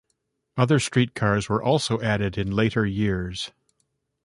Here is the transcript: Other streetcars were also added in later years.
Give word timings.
Other 0.57 0.79
streetcars 0.79 1.47
were 1.47 1.61
also 1.61 2.01
added 2.01 2.35
in 2.35 2.49
later 2.55 2.87
years. 2.87 3.51